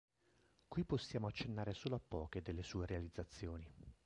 [0.67, 3.71] Qui possiamo accennare solo a poche delle sue realizzazioni.